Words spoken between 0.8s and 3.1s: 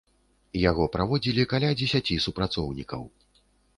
праводзілі каля дзесяці супрацоўнікаў.